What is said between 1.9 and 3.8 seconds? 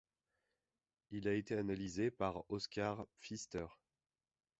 par Oskar Pfister.